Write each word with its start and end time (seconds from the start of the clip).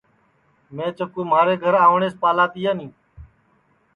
میں 0.75 0.89
چکُو 0.97 1.21
مھارے 1.31 1.55
گھر 1.63 1.73
آوٹؔیس 1.85 2.13
پالا 2.21 2.45
تیانی 2.53 2.87